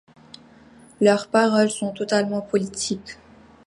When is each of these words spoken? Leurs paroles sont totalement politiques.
Leurs 0.99 1.27
paroles 1.27 1.69
sont 1.69 1.91
totalement 1.91 2.41
politiques. 2.41 3.17